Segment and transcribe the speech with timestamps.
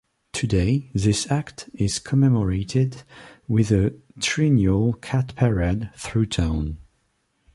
[0.33, 3.03] Today, this act is commemorated
[3.47, 6.79] with a triennial Cat Parade through town.